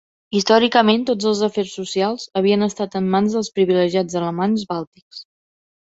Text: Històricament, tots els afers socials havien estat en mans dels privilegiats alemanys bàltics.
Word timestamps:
Històricament, 0.37 1.03
tots 1.09 1.27
els 1.31 1.41
afers 1.49 1.75
socials 1.81 2.25
havien 2.41 2.69
estat 2.69 2.99
en 3.01 3.11
mans 3.17 3.37
dels 3.39 3.53
privilegiats 3.59 4.19
alemanys 4.23 4.65
bàltics. 4.73 5.25